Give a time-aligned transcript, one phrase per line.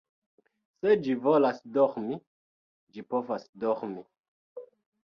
[0.79, 2.17] Se ĝi volas dormi,
[2.97, 4.07] ĝi povas dormi